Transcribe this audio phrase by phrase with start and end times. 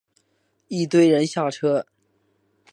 [0.67, 1.85] 一堆人下车